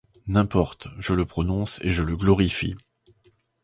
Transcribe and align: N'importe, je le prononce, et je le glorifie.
N'importe, 0.25 0.87
je 0.97 1.13
le 1.13 1.25
prononce, 1.27 1.79
et 1.83 1.91
je 1.91 2.01
le 2.01 2.17
glorifie. 2.17 2.75